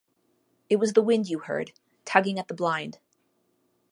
It 0.67 0.77
was 0.77 0.93
the 0.93 1.03
wind 1.03 1.29
you 1.29 1.37
heard, 1.37 1.73
tugging 2.05 2.39
at 2.39 2.47
the 2.47 2.55
blind. 2.55 2.97